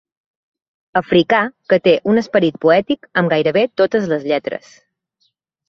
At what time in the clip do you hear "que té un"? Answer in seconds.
1.73-2.23